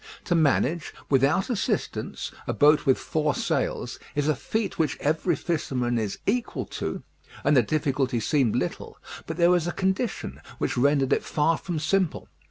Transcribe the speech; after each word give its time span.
To 0.23 0.33
manage, 0.33 0.95
without 1.11 1.51
assistance, 1.51 2.31
a 2.47 2.53
boat 2.53 2.87
with 2.87 2.97
four 2.97 3.35
sails, 3.35 3.99
is 4.15 4.27
a 4.27 4.35
feat 4.35 4.79
which 4.79 4.97
every 4.99 5.35
fisherman 5.35 5.99
is 5.99 6.17
equal 6.25 6.65
to, 6.81 7.03
and 7.43 7.55
the 7.55 7.61
difficulty 7.61 8.19
seemed 8.19 8.55
little; 8.55 8.97
but 9.27 9.37
there 9.37 9.51
was 9.51 9.67
a 9.67 9.71
condition 9.71 10.41
which 10.57 10.75
rendered 10.75 11.13
it 11.13 11.23
far 11.23 11.55
from 11.55 11.77
simple. 11.77 12.29